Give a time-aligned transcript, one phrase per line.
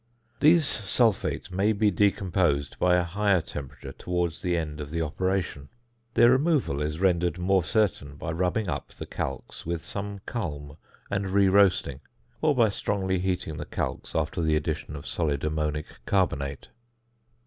[0.39, 5.69] These sulphates may be decomposed by a higher temperature towards the end of the operation;
[6.15, 10.77] their removal is rendered more certain by rubbing up the calx with some culm
[11.11, 11.99] and re roasting,
[12.41, 16.69] or by strongly heating the calx after the addition of solid ammonic carbonate.